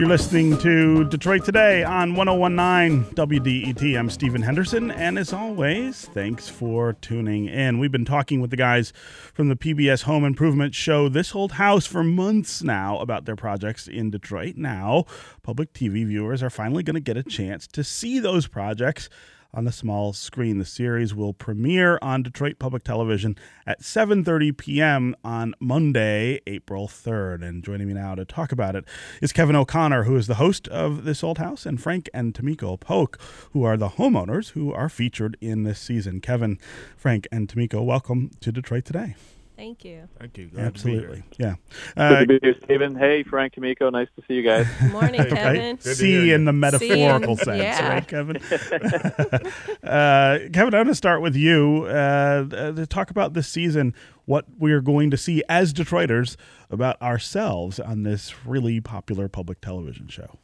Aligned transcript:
You're 0.00 0.08
listening 0.08 0.56
to 0.60 1.04
Detroit 1.10 1.44
Today 1.44 1.84
on 1.84 2.14
1019 2.14 3.14
WDET. 3.14 3.98
I'm 3.98 4.08
Stephen 4.08 4.40
Henderson, 4.40 4.90
and 4.90 5.18
as 5.18 5.34
always, 5.34 6.06
thanks 6.06 6.48
for 6.48 6.94
tuning 6.94 7.44
in. 7.44 7.78
We've 7.78 7.92
been 7.92 8.06
talking 8.06 8.40
with 8.40 8.48
the 8.48 8.56
guys 8.56 8.94
from 9.34 9.50
the 9.50 9.56
PBS 9.56 10.04
Home 10.04 10.24
Improvement 10.24 10.74
Show 10.74 11.10
This 11.10 11.34
Old 11.34 11.52
House 11.52 11.84
for 11.84 12.02
months 12.02 12.62
now 12.62 12.98
about 12.98 13.26
their 13.26 13.36
projects 13.36 13.86
in 13.86 14.10
Detroit. 14.10 14.56
Now, 14.56 15.04
public 15.42 15.74
TV 15.74 16.06
viewers 16.06 16.42
are 16.42 16.48
finally 16.48 16.82
going 16.82 16.94
to 16.94 17.00
get 17.00 17.18
a 17.18 17.22
chance 17.22 17.66
to 17.66 17.84
see 17.84 18.18
those 18.18 18.46
projects 18.46 19.10
on 19.52 19.64
the 19.64 19.72
small 19.72 20.12
screen. 20.12 20.58
The 20.58 20.64
series 20.64 21.14
will 21.14 21.32
premiere 21.32 21.98
on 22.02 22.22
Detroit 22.22 22.58
Public 22.58 22.84
Television 22.84 23.36
at 23.66 23.80
7:30 23.80 24.56
p.m. 24.56 25.16
on 25.24 25.54
Monday, 25.60 26.40
April 26.46 26.88
3rd. 26.88 27.42
And 27.42 27.64
joining 27.64 27.88
me 27.88 27.94
now 27.94 28.14
to 28.14 28.24
talk 28.24 28.52
about 28.52 28.76
it 28.76 28.84
is 29.20 29.32
Kevin 29.32 29.56
O'Connor, 29.56 30.04
who 30.04 30.16
is 30.16 30.26
the 30.26 30.34
host 30.34 30.68
of 30.68 31.04
This 31.04 31.24
Old 31.24 31.38
House, 31.38 31.66
and 31.66 31.80
Frank 31.80 32.08
and 32.14 32.34
Tamiko 32.34 32.78
Polk, 32.78 33.20
who 33.52 33.64
are 33.64 33.76
the 33.76 33.90
homeowners 33.90 34.50
who 34.50 34.72
are 34.72 34.88
featured 34.88 35.36
in 35.40 35.64
this 35.64 35.78
season. 35.78 36.20
Kevin, 36.20 36.58
Frank, 36.96 37.26
and 37.32 37.48
Tamiko, 37.48 37.84
welcome 37.84 38.30
to 38.40 38.52
Detroit 38.52 38.84
today. 38.84 39.16
Thank 39.60 39.84
you. 39.84 40.08
Thank 40.18 40.38
you. 40.38 40.46
Glad 40.48 40.64
Absolutely. 40.68 41.22
Yeah. 41.36 41.56
Uh, 41.94 42.08
Good 42.08 42.20
to 42.20 42.26
be 42.26 42.38
here, 42.40 42.54
Stephen. 42.64 42.96
Hey, 42.96 43.22
Frank, 43.24 43.52
Tamiko. 43.52 43.92
Nice 43.92 44.08
to 44.16 44.24
see 44.26 44.32
you 44.32 44.42
guys. 44.42 44.66
Good 44.80 44.92
morning, 44.92 45.22
Kevin. 45.22 45.72
Right? 45.72 45.82
See 45.82 46.32
in 46.32 46.46
the 46.46 46.52
metaphorical 46.54 47.32
in, 47.32 47.36
sense, 47.36 47.62
yeah. 47.62 47.88
right, 47.90 48.08
Kevin? 48.08 48.36
uh, 49.84 50.38
Kevin, 50.50 50.64
I'm 50.64 50.70
going 50.70 50.86
to 50.86 50.94
start 50.94 51.20
with 51.20 51.36
you 51.36 51.84
uh, 51.88 52.46
uh, 52.50 52.72
to 52.72 52.86
talk 52.86 53.10
about 53.10 53.34
this 53.34 53.48
season, 53.48 53.94
what 54.24 54.46
we're 54.58 54.80
going 54.80 55.10
to 55.10 55.18
see 55.18 55.42
as 55.46 55.74
Detroiters 55.74 56.36
about 56.70 57.00
ourselves 57.02 57.78
on 57.78 58.02
this 58.02 58.46
really 58.46 58.80
popular 58.80 59.28
public 59.28 59.60
television 59.60 60.08
show. 60.08 60.38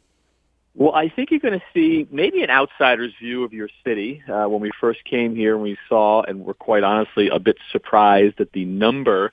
Well, 0.77 0.93
I 0.93 1.09
think 1.09 1.31
you're 1.31 1.39
going 1.39 1.59
to 1.59 1.65
see 1.73 2.07
maybe 2.11 2.43
an 2.43 2.51
outsider's 2.51 3.11
view 3.19 3.43
of 3.43 3.51
your 3.51 3.67
city. 3.83 4.21
Uh, 4.31 4.45
when 4.45 4.61
we 4.61 4.69
first 4.79 5.03
came 5.05 5.35
here, 5.35 5.57
we 5.57 5.75
saw 5.89 6.21
and 6.21 6.45
were 6.45 6.53
quite 6.53 6.83
honestly 6.83 7.29
a 7.29 7.39
bit 7.39 7.57
surprised 7.71 8.39
at 8.39 8.51
the 8.51 8.63
number 8.63 9.31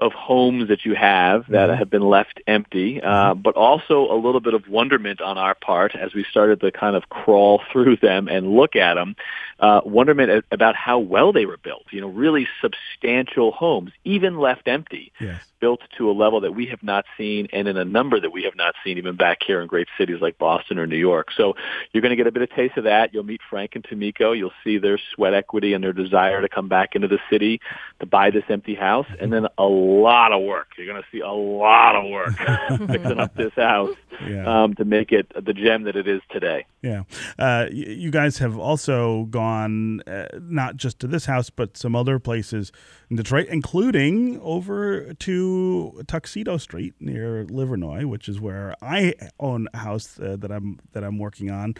of 0.00 0.12
homes 0.12 0.68
that 0.68 0.84
you 0.84 0.94
have 0.94 1.46
that 1.48 1.68
Mhm. 1.70 1.76
have 1.78 1.90
been 1.90 2.02
left 2.02 2.40
empty, 2.46 3.00
uh, 3.02 3.34
but 3.34 3.54
also 3.56 4.10
a 4.10 4.16
little 4.16 4.40
bit 4.40 4.54
of 4.54 4.68
wonderment 4.68 5.20
on 5.20 5.36
our 5.38 5.54
part 5.54 5.94
as 5.94 6.14
we 6.14 6.24
started 6.24 6.60
to 6.60 6.70
kind 6.72 6.96
of 6.96 7.08
crawl 7.10 7.58
through 7.72 7.96
them 7.96 8.28
and 8.28 8.56
look 8.56 8.76
at 8.76 8.94
them. 8.94 9.14
Uh, 9.58 9.80
wonderment 9.84 10.44
about 10.50 10.74
how 10.74 10.98
well 10.98 11.32
they 11.32 11.44
were 11.44 11.58
built. 11.58 11.84
You 11.90 12.00
know, 12.00 12.08
really 12.08 12.48
substantial 12.62 13.52
homes, 13.52 13.92
even 14.04 14.38
left 14.38 14.66
empty 14.68 15.12
Yes. 15.20 15.42
built 15.60 15.80
to 15.98 16.10
a 16.10 16.12
level 16.12 16.40
that 16.40 16.54
we 16.54 16.64
have 16.66 16.82
not 16.82 17.04
seen 17.18 17.46
and 17.52 17.68
in 17.68 17.76
a 17.76 17.84
number 17.84 18.18
that 18.18 18.30
we 18.32 18.44
have 18.44 18.56
not 18.56 18.74
seen 18.82 18.96
even 18.96 19.16
back 19.16 19.42
here 19.46 19.60
in 19.60 19.66
great 19.66 19.88
cities 19.98 20.16
like 20.22 20.38
Boston 20.38 20.78
or 20.78 20.86
New 20.86 20.96
York. 20.96 21.30
So 21.36 21.54
you're 21.92 22.00
going 22.00 22.10
to 22.10 22.16
get 22.16 22.26
a 22.26 22.32
bit 22.32 22.42
of 22.42 22.50
taste 22.50 22.78
of 22.78 22.84
that. 22.84 23.12
You'll 23.12 23.24
meet 23.24 23.42
Frank 23.50 23.72
and 23.74 23.84
Tamiko. 23.84 24.34
You'll 24.36 24.52
see 24.64 24.78
their 24.78 24.98
sweat 25.14 25.34
equity 25.34 25.74
and 25.74 25.84
their 25.84 25.92
desire 25.92 26.40
to 26.40 26.48
come 26.48 26.68
back 26.68 26.94
into 26.96 27.08
the 27.08 27.18
city 27.28 27.60
to 28.00 28.06
buy 28.06 28.30
this 28.30 28.44
empty 28.48 28.74
house. 28.74 29.06
And 29.20 29.30
then 29.30 29.46
a 29.58 29.66
lot 29.90 30.32
of 30.32 30.42
work. 30.42 30.68
You're 30.78 30.86
going 30.86 31.02
to 31.02 31.08
see 31.10 31.20
a 31.20 31.30
lot 31.30 31.96
of 31.96 32.10
work 32.10 32.34
fixing 32.90 33.18
up 33.18 33.34
this 33.34 33.52
house 33.54 33.96
Yeah. 34.26 34.62
um, 34.64 34.74
to 34.74 34.84
make 34.84 35.12
it 35.12 35.30
the 35.34 35.52
gem 35.52 35.84
that 35.84 35.96
it 35.96 36.06
is 36.08 36.20
today. 36.30 36.66
Yeah. 36.82 37.02
Uh, 37.38 37.66
you 37.70 38.10
guys 38.10 38.38
have 38.38 38.58
also 38.58 39.24
gone 39.24 40.00
uh, 40.06 40.26
not 40.40 40.76
just 40.76 40.98
to 41.00 41.06
this 41.06 41.26
house, 41.26 41.50
but 41.50 41.76
some 41.76 41.94
other 41.94 42.18
places 42.18 42.72
in 43.10 43.16
Detroit, 43.16 43.48
including 43.48 44.40
over 44.42 45.12
to 45.14 46.02
Tuxedo 46.06 46.56
Street 46.56 46.94
near 47.00 47.44
Livernois, 47.46 48.04
which 48.06 48.28
is 48.28 48.40
where 48.40 48.74
I 48.82 49.14
own 49.38 49.68
a 49.74 49.78
house 49.78 50.18
uh, 50.20 50.36
that 50.38 50.50
I'm 50.50 50.78
that 50.92 51.04
I'm 51.04 51.18
working 51.18 51.50
on. 51.50 51.74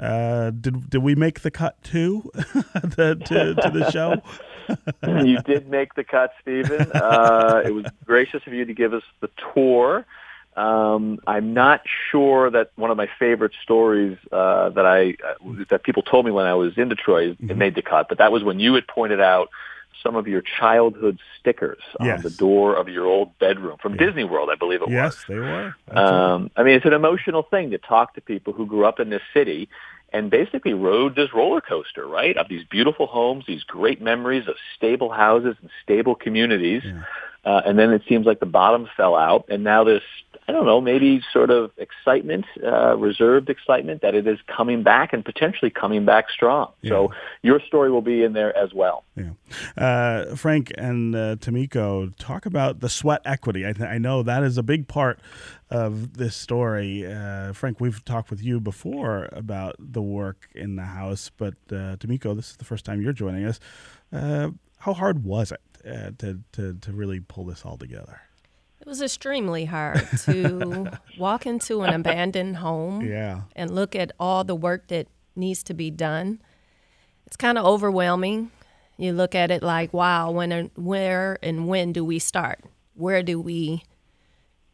Uh, 0.00 0.50
did 0.50 0.88
did 0.90 1.02
we 1.02 1.14
make 1.14 1.40
the 1.40 1.50
cut 1.50 1.82
too 1.82 2.30
the, 2.34 3.20
to, 3.26 3.54
to 3.54 3.70
the 3.70 3.90
show? 3.90 4.22
you 5.06 5.38
did 5.38 5.68
make 5.68 5.94
the 5.94 6.04
cut, 6.04 6.32
Stephen. 6.42 6.92
Uh, 6.92 7.62
it 7.64 7.70
was 7.70 7.86
gracious 8.04 8.42
of 8.46 8.52
you 8.52 8.64
to 8.64 8.74
give 8.74 8.92
us 8.94 9.02
the 9.20 9.30
tour. 9.54 10.04
Um, 10.56 11.18
I'm 11.26 11.52
not 11.52 11.82
sure 12.10 12.50
that 12.50 12.70
one 12.76 12.90
of 12.90 12.96
my 12.96 13.08
favorite 13.18 13.52
stories 13.62 14.16
uh, 14.32 14.70
that 14.70 14.86
I 14.86 15.10
uh, 15.22 15.64
that 15.68 15.82
people 15.82 16.02
told 16.02 16.24
me 16.24 16.30
when 16.32 16.46
I 16.46 16.54
was 16.54 16.78
in 16.78 16.88
Detroit 16.88 17.36
it 17.40 17.46
Mhm. 17.46 17.56
made 17.56 17.74
the 17.74 17.82
cut, 17.82 18.08
but 18.08 18.18
that 18.18 18.32
was 18.32 18.42
when 18.42 18.58
you 18.58 18.72
had 18.74 18.86
pointed 18.86 19.20
out 19.20 19.50
some 20.02 20.16
of 20.16 20.26
your 20.26 20.40
childhood 20.42 21.18
stickers 21.38 21.82
Yes. 22.00 22.18
on 22.18 22.22
the 22.22 22.30
door 22.30 22.74
of 22.74 22.88
your 22.88 23.04
old 23.06 23.38
bedroom 23.38 23.76
from 23.82 23.94
Yeah. 23.94 24.06
Disney 24.06 24.24
World, 24.24 24.48
I 24.50 24.54
believe 24.54 24.80
it 24.80 24.86
was. 24.88 24.92
yes, 24.92 25.24
they 25.28 25.38
were. 25.38 25.74
Um, 25.90 26.50
I 26.56 26.62
mean, 26.62 26.74
it's 26.76 26.86
an 26.86 26.92
emotional 26.92 27.42
thing 27.42 27.70
to 27.72 27.78
talk 27.78 28.14
to 28.14 28.20
people 28.22 28.52
who 28.54 28.66
grew 28.66 28.86
up 28.86 28.98
in 29.00 29.10
this 29.10 29.22
city 29.34 29.68
and 30.12 30.30
basically 30.30 30.74
rode 30.74 31.16
this 31.16 31.32
roller 31.34 31.60
coaster, 31.60 32.06
right? 32.06 32.36
Of 32.36 32.48
these 32.48 32.64
beautiful 32.70 33.06
homes, 33.06 33.44
these 33.46 33.64
great 33.64 34.00
memories 34.00 34.48
of 34.48 34.54
stable 34.76 35.10
houses 35.10 35.56
and 35.60 35.70
stable 35.82 36.14
communities. 36.14 36.82
Yeah. 36.84 37.02
Uh, 37.44 37.62
and 37.64 37.78
then 37.78 37.92
it 37.92 38.02
seems 38.08 38.26
like 38.26 38.40
the 38.40 38.46
bottom 38.46 38.88
fell 38.96 39.14
out, 39.14 39.44
and 39.48 39.62
now 39.62 39.84
this, 39.84 40.02
I 40.48 40.52
don't 40.52 40.64
know, 40.64 40.80
maybe 40.80 41.22
sort 41.32 41.50
of 41.50 41.72
excitement, 41.76 42.44
uh, 42.62 42.96
reserved 42.96 43.50
excitement 43.50 44.02
that 44.02 44.14
it 44.14 44.28
is 44.28 44.38
coming 44.46 44.84
back 44.84 45.12
and 45.12 45.24
potentially 45.24 45.70
coming 45.70 46.04
back 46.04 46.30
strong. 46.30 46.72
So 46.86 47.12
your 47.42 47.60
story 47.60 47.90
will 47.90 48.02
be 48.02 48.22
in 48.22 48.32
there 48.32 48.56
as 48.56 48.72
well. 48.72 49.02
Yeah. 49.16 49.30
Uh, 49.76 50.36
Frank 50.36 50.72
and 50.78 51.16
uh, 51.16 51.36
Tamiko, 51.36 52.12
talk 52.16 52.46
about 52.46 52.78
the 52.78 52.88
sweat 52.88 53.22
equity. 53.24 53.66
I, 53.66 53.72
th- 53.72 53.88
I 53.88 53.98
know 53.98 54.22
that 54.22 54.44
is 54.44 54.56
a 54.56 54.62
big 54.62 54.86
part 54.86 55.18
of 55.68 56.14
this 56.14 56.36
story. 56.36 57.04
Uh, 57.04 57.52
Frank, 57.52 57.80
we've 57.80 58.04
talked 58.04 58.30
with 58.30 58.40
you 58.40 58.60
before 58.60 59.28
about 59.32 59.74
the 59.80 60.02
work 60.02 60.48
in 60.54 60.76
the 60.76 60.84
house, 60.84 61.30
but 61.36 61.54
uh, 61.70 61.96
Tamiko, 61.96 62.36
this 62.36 62.50
is 62.50 62.56
the 62.56 62.64
first 62.64 62.84
time 62.84 63.02
you're 63.02 63.12
joining 63.12 63.44
us. 63.44 63.58
Uh, 64.12 64.50
how 64.78 64.94
hard 64.94 65.24
was 65.24 65.50
it 65.50 65.60
uh, 65.84 66.12
to, 66.18 66.40
to, 66.52 66.74
to 66.74 66.92
really 66.92 67.18
pull 67.18 67.46
this 67.46 67.64
all 67.64 67.76
together? 67.76 68.20
It 68.86 68.88
was 68.88 69.02
extremely 69.02 69.64
hard 69.64 70.06
to 70.26 70.92
walk 71.18 71.44
into 71.44 71.82
an 71.82 71.92
abandoned 71.92 72.58
home 72.58 73.02
Yeah. 73.02 73.40
and 73.56 73.74
look 73.74 73.96
at 73.96 74.12
all 74.20 74.44
the 74.44 74.54
work 74.54 74.86
that 74.88 75.08
needs 75.34 75.64
to 75.64 75.74
be 75.74 75.90
done. 75.90 76.40
It's 77.26 77.36
kind 77.36 77.58
of 77.58 77.64
overwhelming. 77.66 78.52
You 78.96 79.12
look 79.12 79.34
at 79.34 79.50
it 79.50 79.60
like, 79.60 79.92
wow, 79.92 80.30
when 80.30 80.52
and 80.52 80.70
where 80.76 81.36
and 81.42 81.66
when 81.66 81.92
do 81.92 82.04
we 82.04 82.20
start? 82.20 82.60
Where 82.94 83.24
do 83.24 83.40
we 83.40 83.82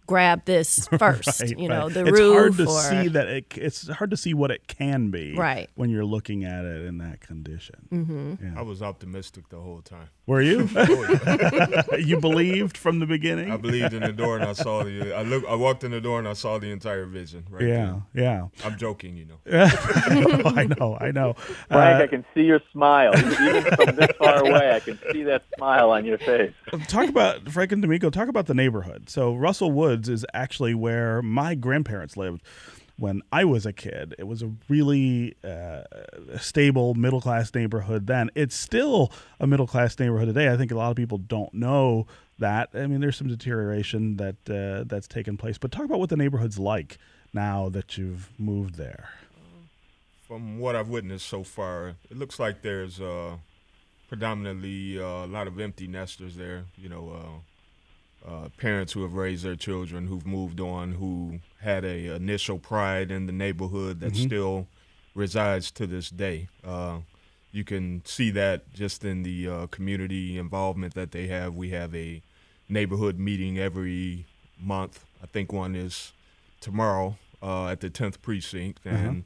grab 0.07 0.45
this 0.45 0.89
first? 0.99 1.41
Right, 1.41 1.59
you 1.59 1.69
know, 1.69 1.85
right. 1.85 1.95
the 1.95 2.01
it's 2.07 2.11
roof 2.13 2.35
hard 2.35 2.57
to 2.57 2.67
or 2.67 2.81
see 2.81 3.09
that 3.09 3.29
it, 3.29 3.47
it's 3.57 3.89
hard 3.89 4.11
to 4.11 4.17
see 4.17 4.35
what 4.35 4.51
it 4.51 4.67
can 4.67 5.11
be 5.11 5.35
Right. 5.35 5.69
when 5.75 5.91
you're 5.91 6.05
looking 6.05 6.45
at 6.45 6.65
it 6.65 6.83
in 6.85 6.99
that 6.99 7.21
condition. 7.21 7.89
Mm-hmm. 7.93 8.59
I 8.59 8.63
was 8.63 8.83
optimistic 8.83 9.49
the 9.49 9.61
whole 9.61 9.81
time. 9.83 10.09
Were 10.27 10.41
you? 10.43 10.69
Oh, 10.83 11.97
you 11.99 12.19
believed 12.21 12.77
from 12.77 12.99
the 12.99 13.07
beginning? 13.07 13.51
I 13.51 13.57
believed 13.57 13.93
in 13.93 14.03
the 14.03 14.13
door 14.13 14.37
and 14.37 14.45
I 14.45 14.53
saw 14.53 14.83
the. 14.85 15.13
I 15.15 15.23
look. 15.23 15.45
I 15.49 15.55
walked 15.55 15.85
in 15.85 15.91
the 15.91 16.01
door 16.01 16.19
and 16.19 16.27
I 16.29 16.33
saw 16.33 16.59
the 16.59 16.71
entire 16.71 17.07
vision. 17.07 17.45
Right. 17.51 17.67
yeah, 17.69 18.01
yeah. 18.15 18.47
I'm 18.65 18.77
joking, 18.77 19.17
you 19.17 19.27
know. 19.27 19.39
I 19.53 20.67
know, 20.79 20.97
I 21.01 21.11
know. 21.11 21.35
Frank, 21.35 22.01
Uh, 22.01 22.05
I 22.05 22.07
can 22.07 22.25
see 22.35 22.43
your 22.43 22.61
smile. 22.73 23.13
Even 23.17 23.63
from 23.77 23.97
this 23.97 24.09
far 24.19 24.41
away, 24.47 24.73
I 24.75 24.81
can 24.81 24.99
see 25.13 25.23
that 25.25 25.43
smile 25.57 25.91
on 25.91 26.05
your 26.05 26.19
face. 26.19 26.53
talk 26.89 27.09
about 27.09 27.49
Frank 27.51 27.73
and 27.73 27.83
Tamiko. 27.85 28.11
Talk 28.13 28.29
about 28.29 28.47
the 28.47 28.55
neighborhood. 28.55 29.09
So 29.09 29.35
Russell 29.35 29.71
Woods 29.73 29.92
is 29.93 30.27
actually 30.35 30.75
where 30.75 31.23
my 31.23 31.55
grandparents 31.55 32.17
lived 32.17 32.43
when 32.97 33.23
I 33.33 33.45
was 33.45 33.67
a 33.67 33.73
kid. 33.73 34.15
It 34.19 34.29
was 34.29 34.43
a 34.43 34.53
really 34.69 35.35
uh, 35.43 35.83
stable 36.39 36.95
middle 36.95 37.21
class 37.21 37.55
neighborhood 37.55 38.07
then. 38.07 38.31
It's 38.35 38.55
still 38.55 39.13
a 39.41 39.47
middle 39.47 39.67
class 39.67 39.99
neighborhood 39.99 40.29
today. 40.29 40.53
I 40.53 40.57
think 40.57 40.71
a 40.71 40.77
lot 40.77 40.91
of 40.91 40.97
people 40.97 41.19
don't 41.19 41.53
know 41.55 42.07
that. 42.39 42.71
I 42.75 42.87
mean, 42.87 43.01
there's 43.01 43.17
some 43.17 43.29
deterioration 43.29 44.17
that 44.19 44.37
uh, 44.49 44.85
that's 44.87 45.09
taken 45.09 45.37
place. 45.37 45.59
But 45.59 45.73
talk 45.73 45.85
about 45.85 45.99
what 45.99 46.11
the 46.11 46.17
neighborhood's 46.17 46.59
like 46.59 46.99
now 47.33 47.69
that 47.71 47.97
you've 47.99 48.31
moved 48.39 48.77
there. 48.77 49.11
From 50.29 50.59
what 50.59 50.77
I've 50.77 50.89
witnessed 50.89 51.27
so 51.27 51.43
far, 51.43 51.97
it 52.11 52.17
looks 52.17 52.39
like 52.39 52.63
there's 52.63 53.01
uh, 53.01 53.37
predominantly 54.09 55.01
uh, 55.01 55.25
a 55.25 55.27
lot 55.27 55.47
of 55.47 55.59
empty 55.59 55.87
nesters 55.87 56.37
there. 56.37 56.65
You 56.77 56.89
know, 56.89 57.43
uh, 58.27 58.49
parents 58.57 58.93
who 58.93 59.03
have 59.03 59.15
raised 59.15 59.45
their 59.45 59.57
children, 59.57 60.07
who've 60.07 60.27
moved 60.27 60.61
on, 60.61 60.93
who 60.93 61.41
had 61.61 61.85
a 61.85 62.15
initial 62.15 62.59
pride 62.59 63.11
in 63.11 63.27
the 63.27 63.33
neighborhood 63.33 64.01
that 64.01 64.13
Mhm. 64.13 64.27
still 64.27 64.69
resides 65.15 65.71
to 65.73 65.87
this 65.87 66.09
day. 66.11 66.49
Uh, 66.65 67.01
you 67.51 67.65
can 67.65 68.03
see 68.05 68.31
that 68.31 68.73
just 68.73 69.05
in 69.05 69.23
the 69.25 69.47
uh, 69.49 69.67
community 69.69 70.39
involvement 70.39 70.95
that 70.95 71.11
they 71.13 71.27
have. 71.27 71.55
We 71.55 71.71
have 71.71 71.95
a 71.95 72.23
neighborhood 72.69 73.19
meeting 73.19 73.59
every 73.59 74.25
month. 74.59 75.05
I 75.23 75.27
think 75.27 75.53
one 75.53 75.75
is 75.75 76.13
tomorrow 76.61 77.19
uh, 77.43 77.67
at 77.69 77.81
the 77.81 77.91
10th 77.91 78.23
precinct, 78.23 78.87
and 78.87 79.25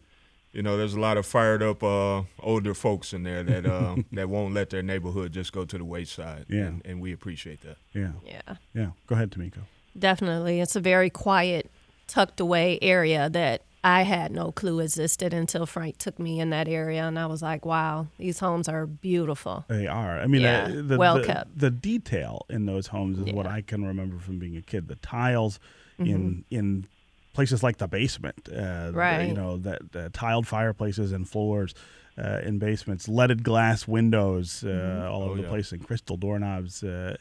you 0.56 0.62
know, 0.62 0.76
there's 0.76 0.94
a 0.94 1.00
lot 1.00 1.16
of 1.18 1.26
fired 1.26 1.62
up 1.62 1.82
uh, 1.82 2.22
older 2.40 2.72
folks 2.74 3.12
in 3.12 3.22
there 3.24 3.42
that 3.44 3.66
uh, 3.66 3.96
that 4.12 4.28
won't 4.28 4.54
let 4.54 4.70
their 4.70 4.82
neighborhood 4.82 5.32
just 5.32 5.52
go 5.52 5.64
to 5.66 5.76
the 5.78 5.84
wayside. 5.84 6.46
Yeah. 6.48 6.66
and, 6.68 6.82
and 6.86 7.00
we 7.00 7.12
appreciate 7.12 7.60
that. 7.62 7.76
Yeah. 7.92 8.12
Yeah. 8.24 8.56
Yeah. 8.74 8.90
Go 9.06 9.14
ahead, 9.16 9.30
Tamiko. 9.30 9.60
Definitely. 9.98 10.60
It's 10.60 10.74
a 10.76 10.80
very 10.80 11.10
quiet, 11.10 11.70
tucked 12.06 12.40
away 12.40 12.78
area 12.82 13.28
that 13.30 13.62
I 13.84 14.02
had 14.02 14.32
no 14.32 14.50
clue 14.50 14.80
existed 14.80 15.32
until 15.32 15.64
Frank 15.66 15.98
took 15.98 16.18
me 16.18 16.40
in 16.40 16.50
that 16.50 16.68
area. 16.68 17.02
And 17.06 17.18
I 17.18 17.26
was 17.26 17.40
like, 17.42 17.64
wow, 17.64 18.06
these 18.18 18.38
homes 18.40 18.68
are 18.68 18.86
beautiful. 18.86 19.64
They 19.68 19.86
are. 19.86 20.18
I 20.20 20.26
mean, 20.26 20.42
Yeah, 20.42 20.64
uh, 20.70 20.82
the, 20.82 20.96
well 20.98 21.18
the, 21.18 21.24
kept. 21.24 21.58
the 21.58 21.70
detail 21.70 22.46
in 22.50 22.66
those 22.66 22.88
homes 22.88 23.18
is 23.18 23.32
what 23.32 23.46
I 23.46 23.60
can 23.60 23.84
remember 23.84 24.18
from 24.18 24.38
being 24.38 24.56
a 24.56 24.62
kid. 24.62 24.88
The 24.88 24.96
tiles 24.96 25.60
Mm-hmm. 25.98 26.10
in 26.14 26.44
in 26.50 26.86
places 27.36 27.62
like 27.62 27.76
the 27.78 27.86
basement, 27.88 28.48
uh, 28.48 28.90
the- 28.90 29.26
you 29.28 29.34
know, 29.34 29.52
that 29.58 29.80
the 29.92 30.08
tiled 30.10 30.46
fireplaces 30.46 31.12
and 31.12 31.28
floors 31.28 31.74
uh, 32.18 32.40
in 32.48 32.58
basements, 32.58 33.08
leaded 33.08 33.40
glass 33.44 33.86
windows 33.86 34.64
uh, 34.64 34.68
Mm-hmm. 34.68 35.12
all 35.12 35.22
over 35.22 35.32
Oh, 35.32 35.36
the 35.36 35.42
yeah. 35.42 35.48
place, 35.54 35.72
and 35.72 35.86
crystal 35.86 36.16
doorknobs. 36.16 36.82
Uh, 36.82 37.16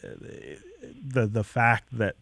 the 1.15 1.27
the 1.27 1.43
fact 1.43 1.85
that 1.91 2.15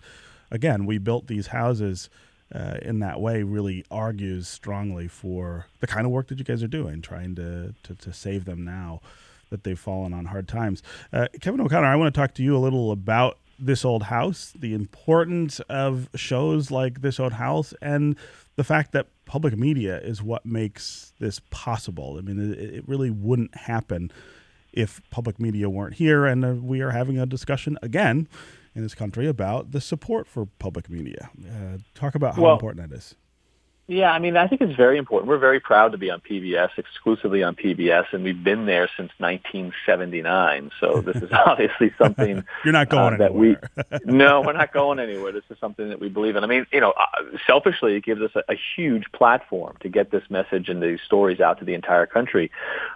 again 0.51 0.85
we 0.85 0.97
built 0.97 1.27
these 1.27 1.47
houses. 1.47 2.09
Uh, 2.53 2.77
in 2.83 2.99
that 2.99 3.19
way, 3.19 3.41
really 3.41 3.83
argues 3.89 4.47
strongly 4.47 5.07
for 5.07 5.65
the 5.79 5.87
kind 5.87 6.05
of 6.05 6.11
work 6.11 6.27
that 6.27 6.37
you 6.37 6.45
guys 6.45 6.61
are 6.61 6.67
doing, 6.67 7.01
trying 7.01 7.33
to, 7.33 7.73
to, 7.81 7.95
to 7.95 8.13
save 8.13 8.45
them 8.45 8.63
now 8.63 9.01
that 9.49 9.63
they've 9.63 9.79
fallen 9.79 10.13
on 10.13 10.25
hard 10.25 10.47
times. 10.47 10.83
Uh, 11.11 11.27
Kevin 11.41 11.59
O'Connor, 11.61 11.87
I 11.87 11.95
want 11.95 12.13
to 12.13 12.19
talk 12.21 12.35
to 12.35 12.43
you 12.43 12.55
a 12.55 12.61
little 12.61 12.91
about 12.91 13.39
this 13.65 13.85
old 13.85 14.03
house, 14.03 14.53
the 14.57 14.73
importance 14.73 15.59
of 15.69 16.09
shows 16.15 16.71
like 16.71 17.01
this 17.01 17.19
old 17.19 17.33
house, 17.33 17.73
and 17.81 18.15
the 18.55 18.63
fact 18.63 18.91
that 18.91 19.07
public 19.25 19.57
media 19.57 19.99
is 19.99 20.21
what 20.21 20.45
makes 20.45 21.13
this 21.19 21.39
possible. 21.49 22.17
I 22.17 22.21
mean, 22.21 22.53
it, 22.53 22.59
it 22.59 22.87
really 22.87 23.09
wouldn't 23.09 23.55
happen 23.55 24.11
if 24.73 25.01
public 25.11 25.39
media 25.39 25.69
weren't 25.69 25.95
here, 25.95 26.25
and 26.25 26.43
uh, 26.43 26.53
we 26.53 26.81
are 26.81 26.91
having 26.91 27.19
a 27.19 27.25
discussion 27.25 27.77
again 27.81 28.27
in 28.75 28.81
this 28.81 28.95
country 28.95 29.27
about 29.27 29.71
the 29.71 29.79
support 29.81 30.27
for 30.27 30.47
public 30.59 30.89
media. 30.89 31.29
Uh, 31.45 31.77
talk 31.93 32.15
about 32.15 32.35
how 32.35 32.41
Well- 32.41 32.53
important 32.53 32.89
that 32.89 32.95
is. 32.95 33.15
Yeah, 33.87 34.11
I 34.11 34.19
mean, 34.19 34.37
I 34.37 34.47
think 34.47 34.61
it's 34.61 34.77
very 34.77 34.97
important. 34.97 35.27
We're 35.27 35.39
very 35.39 35.59
proud 35.59 35.91
to 35.91 35.97
be 35.97 36.09
on 36.09 36.21
PBS, 36.21 36.69
exclusively 36.77 37.43
on 37.43 37.55
PBS, 37.55 38.05
and 38.13 38.23
we've 38.23 38.41
been 38.41 38.65
there 38.65 38.89
since 38.95 39.11
1979. 39.17 40.71
So 40.79 41.01
this 41.01 41.17
is 41.17 41.29
obviously 41.45 41.91
something 41.97 42.45
You're 42.63 42.71
not 42.71 42.87
going 42.87 43.15
uh, 43.15 43.17
that 43.17 43.35
we. 43.35 43.47
anywhere. 43.47 43.99
no, 44.05 44.41
we're 44.41 44.53
not 44.53 44.71
going 44.71 44.99
anywhere. 44.99 45.33
This 45.33 45.43
is 45.49 45.57
something 45.59 45.89
that 45.89 45.99
we 45.99 46.07
believe 46.07 46.37
in. 46.37 46.45
I 46.45 46.47
mean, 46.47 46.65
you 46.71 46.79
know, 46.79 46.91
uh, 46.91 47.37
selfishly, 47.45 47.95
it 47.95 48.05
gives 48.05 48.21
us 48.21 48.31
a, 48.35 48.53
a 48.53 48.55
huge 48.75 49.03
platform 49.13 49.75
to 49.81 49.89
get 49.89 50.11
this 50.11 50.23
message 50.29 50.69
and 50.69 50.81
these 50.81 50.99
stories 51.05 51.41
out 51.41 51.59
to 51.59 51.65
the 51.65 51.73
entire 51.73 52.05
country. 52.05 52.51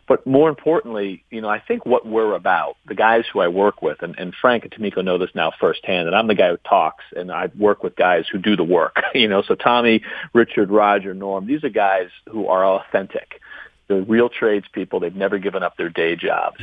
But 0.08 0.26
more 0.26 0.48
importantly, 0.48 1.26
you 1.30 1.42
know, 1.42 1.50
I 1.50 1.60
think 1.60 1.86
what 1.86 2.08
we're 2.08 2.34
about, 2.34 2.78
the 2.88 2.96
guys 2.96 3.26
who 3.32 3.42
I 3.42 3.50
work 3.50 3.82
with, 3.82 4.02
and, 4.04 4.18
and 4.18 4.34
Frank 4.40 4.64
and 4.64 4.72
Tamiko 4.72 5.04
know 5.04 5.18
this 5.18 5.32
now 5.36 5.52
firsthand, 5.60 6.08
and 6.08 6.16
I'm 6.16 6.28
the 6.28 6.36
guy 6.36 6.52
who 6.52 6.58
talks, 6.58 7.04
and 7.14 7.30
I 7.30 7.50
work 7.60 7.84
with 7.84 7.98
guys 7.98 8.24
who 8.32 8.38
do 8.38 8.56
the 8.56 8.64
work. 8.64 8.96
You 9.14 9.28
know, 9.28 9.42
so 9.42 9.56
Tommy, 9.56 10.04
Richard, 10.34 10.70
Roger, 10.78 11.14
Norm, 11.14 11.46
these 11.48 11.64
are 11.64 11.70
guys 11.70 12.10
who 12.30 12.48
are 12.48 12.64
authentic. 12.66 13.42
They're 13.88 14.02
real 14.02 14.30
tradespeople. 14.30 15.00
They've 15.00 15.16
never 15.16 15.38
given 15.40 15.64
up 15.64 15.78
their 15.78 15.90
day 15.90 16.16
jobs. 16.16 16.58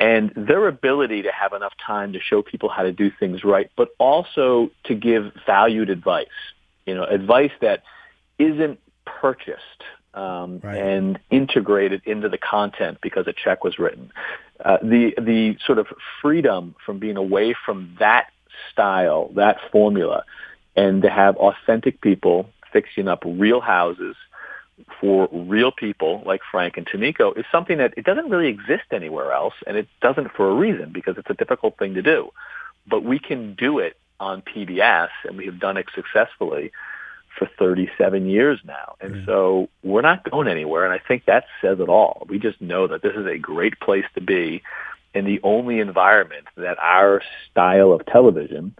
And 0.00 0.32
their 0.36 0.66
ability 0.66 1.22
to 1.22 1.30
have 1.32 1.52
enough 1.52 1.72
time 1.84 2.12
to 2.14 2.20
show 2.20 2.42
people 2.42 2.68
how 2.68 2.82
to 2.82 2.92
do 2.92 3.10
things 3.20 3.44
right, 3.44 3.70
but 3.76 3.88
also 3.98 4.70
to 4.88 4.94
give 4.94 5.32
valued 5.46 5.88
advice. 5.88 6.26
You 6.84 6.94
know, 6.96 7.04
advice 7.04 7.52
that 7.60 7.82
isn't 8.38 8.80
purchased 9.06 9.82
um, 10.14 10.60
Right. 10.62 10.76
and 10.78 11.18
integrated 11.30 12.02
into 12.06 12.28
the 12.28 12.38
content 12.38 12.98
because 13.00 13.26
a 13.28 13.32
check 13.32 13.64
was 13.64 13.78
written. 13.78 14.10
Uh, 14.64 14.78
the 14.82 15.14
the 15.30 15.56
sort 15.66 15.78
of 15.78 15.86
freedom 16.22 16.74
from 16.84 16.98
being 16.98 17.16
away 17.16 17.54
from 17.66 17.96
that 17.98 18.26
style, 18.70 19.30
that 19.34 19.56
formula, 19.72 20.24
and 20.76 21.02
to 21.02 21.10
have 21.10 21.36
authentic 21.36 22.00
people 22.00 22.48
fixing 22.74 23.08
up 23.08 23.22
real 23.24 23.62
houses 23.62 24.14
for 25.00 25.28
real 25.32 25.72
people 25.72 26.22
like 26.26 26.42
Frank 26.50 26.76
and 26.76 26.86
Tamiko 26.86 27.34
is 27.38 27.46
something 27.50 27.78
that 27.78 27.94
it 27.96 28.04
doesn't 28.04 28.28
really 28.28 28.48
exist 28.48 28.84
anywhere 28.90 29.32
else, 29.32 29.54
and 29.66 29.78
it 29.78 29.88
doesn't 30.02 30.32
for 30.32 30.50
a 30.50 30.54
reason 30.54 30.92
because 30.92 31.16
it's 31.16 31.30
a 31.30 31.34
difficult 31.34 31.78
thing 31.78 31.94
to 31.94 32.02
do. 32.02 32.30
But 32.86 33.02
we 33.02 33.18
can 33.18 33.54
do 33.54 33.78
it 33.78 33.96
on 34.20 34.42
PBS, 34.42 35.08
and 35.24 35.38
we 35.38 35.46
have 35.46 35.58
done 35.58 35.78
it 35.78 35.86
successfully 35.94 36.72
for 37.38 37.48
37 37.58 38.26
years 38.26 38.60
now. 38.64 38.96
And 39.00 39.24
so 39.26 39.68
we're 39.82 40.02
not 40.02 40.28
going 40.28 40.48
anywhere, 40.48 40.84
and 40.84 40.92
I 40.92 40.98
think 40.98 41.24
that 41.24 41.44
says 41.62 41.80
it 41.80 41.88
all. 41.88 42.26
We 42.28 42.38
just 42.38 42.60
know 42.60 42.86
that 42.88 43.02
this 43.02 43.14
is 43.16 43.26
a 43.26 43.38
great 43.38 43.80
place 43.80 44.04
to 44.14 44.20
be 44.20 44.62
and 45.14 45.26
the 45.26 45.40
only 45.42 45.78
environment 45.78 46.46
that 46.56 46.78
our 46.78 47.22
style 47.50 47.92
of 47.92 48.04
television 48.06 48.74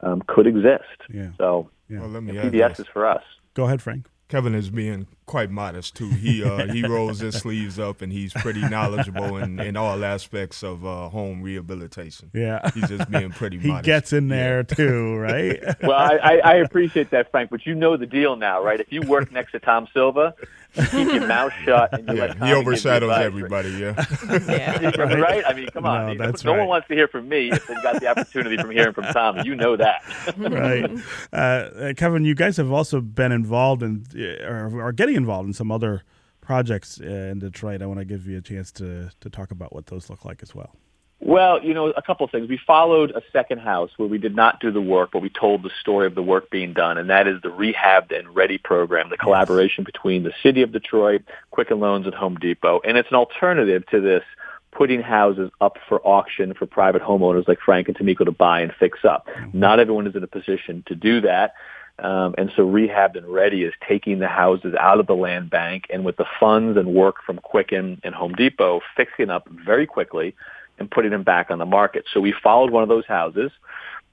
um, 0.00 0.22
could 0.26 0.46
exist. 0.46 0.84
Yeah. 1.12 1.28
So 1.38 1.70
Yeah. 1.88 2.00
Well, 2.00 2.08
let 2.08 2.22
me 2.22 2.38
add 2.38 2.52
PBS 2.52 2.68
this. 2.76 2.80
is 2.80 2.86
for 2.92 3.06
us. 3.06 3.22
Go 3.54 3.64
ahead, 3.64 3.82
Frank. 3.82 4.08
Kevin 4.28 4.54
is 4.54 4.70
being 4.70 5.06
quite 5.26 5.50
modest 5.50 5.94
too. 5.96 6.08
He 6.10 6.44
uh, 6.44 6.66
he 6.72 6.82
rolls 6.86 7.20
his 7.20 7.36
sleeves 7.36 7.78
up 7.78 8.02
and 8.02 8.12
he's 8.12 8.32
pretty 8.32 8.60
knowledgeable 8.60 9.36
in, 9.38 9.58
in 9.60 9.76
all 9.76 10.04
aspects 10.04 10.62
of 10.62 10.84
uh, 10.84 11.08
home 11.08 11.42
rehabilitation. 11.42 12.30
Yeah. 12.34 12.70
He's 12.74 12.88
just 12.88 13.10
being 13.10 13.30
pretty 13.30 13.58
He 13.60 13.68
modest. 13.68 13.84
gets 13.86 14.12
in 14.12 14.28
Yeah. 14.28 14.36
there 14.36 14.62
too, 14.64 15.16
right? 15.18 15.60
Well, 15.82 15.92
I, 15.92 16.16
I, 16.22 16.36
I 16.38 16.54
appreciate 16.56 17.10
that, 17.10 17.30
Frank, 17.30 17.50
but 17.50 17.64
you 17.66 17.74
know 17.74 17.96
the 17.96 18.06
deal 18.06 18.36
now, 18.36 18.62
right? 18.62 18.80
If 18.80 18.92
you 18.92 19.02
work 19.02 19.32
next 19.32 19.52
to 19.52 19.60
Tom 19.60 19.88
Silva, 19.94 20.34
you 20.74 20.82
keep 20.86 21.12
your 21.12 21.26
mouth 21.26 21.52
shut 21.64 21.92
and 21.92 22.08
you 22.08 22.14
Yeah, 22.16 22.20
let 22.26 22.36
Tommy 22.38 22.50
he 22.50 22.56
overshadows 22.56 23.18
everybody. 23.18 23.70
Yeah. 23.70 24.04
Yeah. 24.48 24.90
Right? 25.04 25.20
right? 25.20 25.44
I 25.46 25.52
mean, 25.54 25.68
come 25.68 25.86
on. 25.86 26.06
No, 26.08 26.12
no 26.14 26.26
that's 26.26 26.44
one 26.44 26.66
wants 26.66 26.88
to 26.88 26.94
hear 26.94 27.06
from 27.08 27.28
me 27.28 27.50
if 27.52 27.66
they've 27.66 27.82
got 27.82 28.00
the 28.00 28.08
opportunity 28.08 28.56
from 28.56 28.70
hearing 28.72 28.92
from 28.92 29.04
Tom. 29.04 29.38
You 29.44 29.54
know 29.54 29.76
that. 29.76 30.02
right. 30.36 30.90
Uh, 31.32 31.36
uh, 31.36 31.92
Kevin, 31.96 32.24
you 32.24 32.34
guys 32.34 32.56
have 32.56 32.72
also 32.72 33.00
been 33.00 33.30
involved 33.32 33.82
in, 33.82 34.04
uh, 34.16 34.44
or 34.48 34.82
are 34.82 34.92
getting 34.92 35.13
involved 35.14 35.46
in 35.46 35.52
some 35.52 35.70
other 35.70 36.02
projects 36.40 37.00
uh, 37.00 37.04
in 37.04 37.38
Detroit. 37.38 37.82
I 37.82 37.86
want 37.86 38.00
to 38.00 38.04
give 38.04 38.26
you 38.26 38.38
a 38.38 38.42
chance 38.42 38.70
to, 38.72 39.10
to 39.20 39.30
talk 39.30 39.50
about 39.50 39.74
what 39.74 39.86
those 39.86 40.10
look 40.10 40.24
like 40.24 40.42
as 40.42 40.54
well. 40.54 40.76
Well, 41.20 41.64
you 41.64 41.72
know, 41.72 41.86
a 41.86 42.02
couple 42.02 42.24
of 42.24 42.30
things. 42.30 42.50
We 42.50 42.60
followed 42.66 43.12
a 43.12 43.22
second 43.32 43.60
house 43.60 43.90
where 43.96 44.08
we 44.08 44.18
did 44.18 44.36
not 44.36 44.60
do 44.60 44.70
the 44.70 44.80
work, 44.80 45.10
but 45.12 45.22
we 45.22 45.30
told 45.30 45.62
the 45.62 45.70
story 45.80 46.06
of 46.06 46.14
the 46.14 46.22
work 46.22 46.50
being 46.50 46.74
done, 46.74 46.98
and 46.98 47.08
that 47.08 47.26
is 47.26 47.40
the 47.40 47.48
Rehabbed 47.48 48.16
and 48.16 48.34
Ready 48.34 48.58
program, 48.58 49.08
the 49.08 49.16
collaboration 49.16 49.84
between 49.84 50.22
the 50.22 50.34
city 50.42 50.60
of 50.60 50.72
Detroit, 50.72 51.22
Quicken 51.50 51.80
Loans, 51.80 52.04
and 52.04 52.14
Home 52.14 52.34
Depot. 52.36 52.82
And 52.84 52.98
it's 52.98 53.08
an 53.08 53.16
alternative 53.16 53.86
to 53.86 54.02
this 54.02 54.22
putting 54.70 55.00
houses 55.00 55.50
up 55.60 55.78
for 55.88 56.06
auction 56.06 56.52
for 56.52 56.66
private 56.66 57.00
homeowners 57.00 57.48
like 57.48 57.60
Frank 57.64 57.88
and 57.88 57.96
Tamiko 57.96 58.24
to 58.26 58.32
buy 58.32 58.60
and 58.60 58.72
fix 58.78 58.98
up. 59.04 59.26
Not 59.54 59.78
everyone 59.78 60.06
is 60.06 60.16
in 60.16 60.22
a 60.24 60.26
position 60.26 60.82
to 60.88 60.94
do 60.94 61.22
that. 61.22 61.54
Um, 61.98 62.34
and 62.36 62.50
so 62.56 62.66
Rehabbed 62.66 63.16
and 63.16 63.26
Ready 63.28 63.62
is 63.62 63.72
taking 63.88 64.18
the 64.18 64.28
houses 64.28 64.74
out 64.78 64.98
of 64.98 65.06
the 65.06 65.14
land 65.14 65.48
bank 65.50 65.86
and 65.90 66.04
with 66.04 66.16
the 66.16 66.26
funds 66.40 66.76
and 66.76 66.88
work 66.88 67.16
from 67.24 67.38
Quicken 67.38 68.00
and 68.02 68.14
Home 68.14 68.32
Depot, 68.32 68.80
fixing 68.96 69.30
up 69.30 69.48
very 69.48 69.86
quickly 69.86 70.34
and 70.78 70.90
putting 70.90 71.12
them 71.12 71.22
back 71.22 71.50
on 71.50 71.58
the 71.58 71.66
market. 71.66 72.04
So 72.12 72.20
we 72.20 72.32
followed 72.32 72.70
one 72.70 72.82
of 72.82 72.88
those 72.88 73.06
houses, 73.06 73.52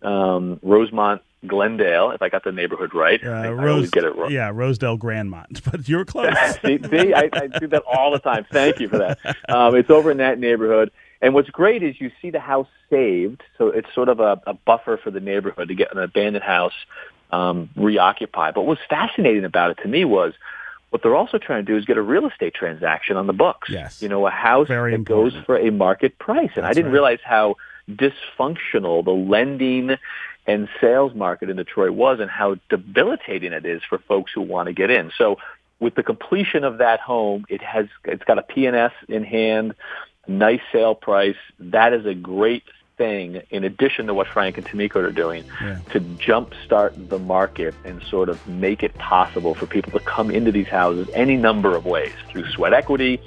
um, 0.04 0.60
Rosemont 0.62 1.22
Glendale, 1.48 2.12
if 2.12 2.22
I 2.22 2.30
got 2.30 2.44
the 2.44 2.52
neighborhood 2.52 2.94
right. 2.94 3.20
Uh, 3.24 3.30
I, 3.30 3.48
I 3.48 3.50
Rose, 3.50 3.74
always 3.74 3.90
get 3.90 4.04
it 4.04 4.16
wrong. 4.16 4.32
Yeah, 4.32 4.52
Rosedale 4.54 4.98
Grandmont, 4.98 5.64
but 5.72 5.90
you're 5.90 6.06
close. 6.06 6.36
see, 6.64 6.80
see 6.90 7.14
I, 7.14 7.30
I 7.34 7.48
do 7.48 7.68
that 7.68 7.84
all 7.92 8.12
the 8.12 8.20
time. 8.20 8.46
Thank 8.52 8.80
you 8.80 8.90
for 8.90 9.00
that. 9.00 9.18
Um, 9.50 9.76
it's 9.76 9.90
over 9.90 10.12
in 10.12 10.18
that 10.18 10.40
neighborhood. 10.40 10.92
And 11.22 11.34
what's 11.34 11.50
great 11.50 11.84
is 11.84 12.00
you 12.00 12.12
see 12.22 12.30
the 12.30 12.40
house 12.40 12.68
saved, 12.90 13.44
so 13.58 13.68
it's 13.68 13.88
sort 13.94 14.08
of 14.08 14.20
a, 14.20 14.42
a 14.48 14.54
buffer 14.54 14.98
for 14.98 15.12
the 15.12 15.20
neighborhood 15.20 15.68
to 15.68 15.76
get 15.76 15.92
an 15.92 16.00
abandoned 16.00 16.44
house 16.44 16.74
um, 17.32 17.70
reoccupied. 17.76 18.54
But 18.54 18.64
what's 18.64 18.82
fascinating 18.90 19.46
about 19.46 19.72
it 19.72 19.80
to 19.84 19.88
me 19.88 20.06
was 20.06 20.34
what 20.90 21.02
they're 21.02 21.16
also 21.16 21.38
trying 21.38 21.66
to 21.66 21.72
do 21.72 21.78
is 21.78 21.86
get 21.86 21.98
a 21.98 22.02
real 22.02 22.28
estate 22.28 22.54
transaction 22.54 23.16
on 23.16 23.26
the 23.26 23.34
books. 23.34 23.70
Yes. 23.70 24.02
You 24.02 24.10
know, 24.10 24.28
a 24.28 24.32
house 24.32 24.68
Very 24.68 24.92
that 24.92 25.04
goes 25.06 25.34
for 25.46 25.58
a 25.58 25.72
market 25.72 26.20
price. 26.20 26.52
And 26.56 26.66
I 26.66 26.74
didn't 26.74 26.92
right. 26.92 26.94
realize 26.94 27.20
how 27.24 27.56
dysfunctional 27.90 29.04
the 29.04 29.12
lending 29.12 29.98
and 30.48 30.68
sales 30.80 31.14
market 31.14 31.50
in 31.50 31.56
Detroit 31.56 31.92
was 31.92 32.20
and 32.20 32.30
how 32.30 32.58
debilitating 32.70 33.54
it 33.54 33.66
is 33.66 33.82
for 33.88 34.00
folks 34.00 34.32
who 34.34 34.42
want 34.42 34.68
to 34.68 34.74
get 34.74 34.90
in. 34.90 35.12
So 35.18 35.38
with 35.80 35.96
the 35.96 36.04
completion 36.04 36.64
of 36.64 36.80
that 36.80 37.00
home, 37.00 37.46
it 37.48 37.62
has 37.62 37.88
it's 38.06 38.24
got 38.24 38.38
a 38.38 38.44
P&S 38.44 38.92
in 39.08 39.24
hand, 39.24 39.76
nice 40.28 40.62
sale 40.72 40.96
price. 40.96 41.38
That 41.60 41.94
is 41.94 42.06
a 42.06 42.14
great 42.14 42.64
thing 43.02 43.42
in 43.50 43.64
addition 43.64 44.06
to 44.06 44.14
what 44.14 44.28
Frank 44.28 44.60
and 44.60 44.68
Tamiko 44.68 44.98
are 44.98 45.12
doing 45.12 45.44
Yeah. 45.60 45.80
to 45.92 46.00
jumpstart 46.00 46.92
the 47.10 47.18
market 47.18 47.74
and 47.84 48.00
sort 48.04 48.30
of 48.30 48.38
make 48.48 48.84
it 48.84 48.94
possible 48.96 49.56
for 49.56 49.66
people 49.66 49.92
to 49.98 50.06
come 50.06 50.30
into 50.30 50.52
these 50.52 50.68
houses 50.68 51.10
any 51.16 51.36
number 51.36 51.76
of 51.76 51.84
ways 51.88 52.14
through 52.30 52.46
sweat 52.52 52.74
equity, 52.74 53.20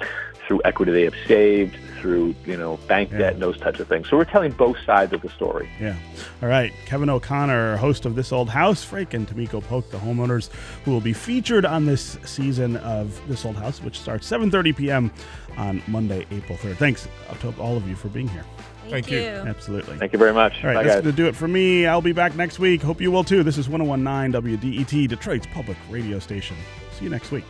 through 0.47 0.61
equity 0.65 0.91
they 0.91 1.03
have 1.03 1.15
saved, 1.27 1.75
through 1.99 2.35
you 2.45 2.55
know 2.57 2.77
bank 2.87 3.09
Yeah. 3.11 3.17
debt, 3.17 3.33
and 3.33 3.41
those 3.41 3.57
types 3.57 3.79
of 3.79 3.87
things. 3.87 4.09
So 4.09 4.17
we're 4.17 4.25
telling 4.25 4.51
both 4.51 4.77
sides 4.85 5.11
of 5.13 5.21
the 5.21 5.29
story. 5.29 5.69
Yeah. 5.79 5.95
All 6.41 6.49
right. 6.49 6.71
Kevin 6.85 7.09
O'Connor, 7.09 7.77
host 7.77 8.05
of 8.05 8.15
This 8.15 8.31
Old 8.31 8.49
House, 8.49 8.83
Frank 8.83 9.13
and 9.13 9.27
Tamiko 9.27 9.63
Polk, 9.63 9.89
the 9.91 9.97
homeowners 9.97 10.49
who 10.83 10.91
will 10.91 11.01
be 11.01 11.13
featured 11.13 11.65
on 11.65 11.85
this 11.85 12.17
season 12.23 12.77
of 12.77 13.19
This 13.27 13.45
Old 13.45 13.55
House, 13.55 13.81
which 13.81 13.99
starts 13.99 14.29
7:30 14.29 14.75
p.m. 14.75 15.11
on 15.57 15.81
Monday, 15.87 16.25
April 16.31 16.57
3rd. 16.57 16.77
Thanks 16.77 17.07
uh, 17.29 17.33
to 17.35 17.53
all 17.61 17.77
of 17.77 17.87
you 17.87 17.95
for 17.95 18.09
being 18.09 18.27
here. 18.27 18.45
Thank 18.89 19.09
you. 19.09 19.19
Absolutely. 19.19 19.97
Thank 19.97 20.13
you 20.13 20.19
very 20.19 20.33
much. 20.33 20.63
All 20.63 20.67
right, 20.67 20.75
Bye, 20.75 20.83
that's 20.83 21.01
going 21.01 21.05
to 21.05 21.11
do 21.11 21.27
it 21.27 21.35
for 21.35 21.47
me. 21.47 21.87
I'll 21.87 22.03
be 22.03 22.11
back 22.11 22.35
next 22.35 22.59
week. 22.59 22.83
Hope 22.83 23.01
you 23.01 23.09
will 23.09 23.23
too. 23.23 23.41
This 23.41 23.57
is 23.57 23.67
1019 23.67 24.31
WDET, 24.43 25.07
Detroit's 25.09 25.47
public 25.47 25.77
radio 25.89 26.19
station. 26.19 26.55
See 26.93 27.05
you 27.05 27.09
next 27.09 27.31
week. 27.31 27.45